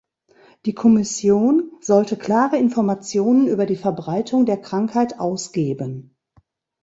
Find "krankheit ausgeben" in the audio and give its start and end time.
4.59-6.15